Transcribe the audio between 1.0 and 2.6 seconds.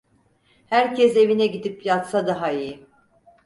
evine gidip yatsa daha